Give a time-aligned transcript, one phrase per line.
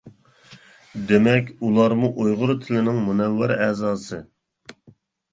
[1.09, 4.19] دېمەك، ئۇلارمۇ ئۇيغۇر تىلىنىڭ مۇنەۋۋەر ئەزاسى.